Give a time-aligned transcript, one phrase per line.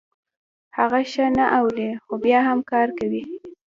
[0.77, 3.23] هغه ښه نه اوري خو بيا هم کار کوي.